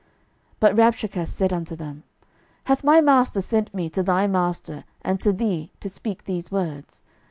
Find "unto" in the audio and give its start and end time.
1.53-1.75